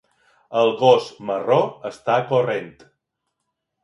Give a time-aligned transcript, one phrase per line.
[0.61, 1.57] El gos marró
[1.89, 2.73] està corrent.